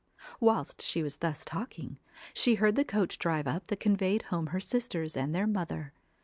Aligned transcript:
Whilst 0.39 0.81
she 0.81 1.03
was 1.03 1.17
thus 1.17 1.45
talking, 1.45 1.99
she 2.33 2.55
heard 2.55 2.75
the 2.75 2.83
coach 2.83 3.19
drive 3.19 3.45
up 3.47 3.67
that 3.67 3.79
conveyed 3.79 4.23
home 4.23 4.47
her 4.47 4.59
sisters 4.59 5.15
and 5.15 5.35
their 5.35 5.45
mother. 5.45 5.93